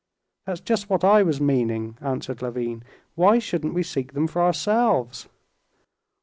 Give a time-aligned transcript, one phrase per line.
[0.47, 2.83] "That's just what I was meaning," answered Levin.
[3.13, 5.27] "Why shouldn't we seek them for ourselves?"